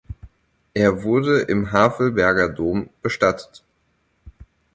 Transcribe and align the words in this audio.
Er 0.73 1.03
wurde 1.03 1.41
im 1.41 1.71
Havelberger 1.71 2.49
Dom 2.49 2.89
bestattet. 3.03 3.63